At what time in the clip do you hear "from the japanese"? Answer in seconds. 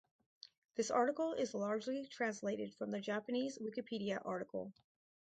2.73-3.59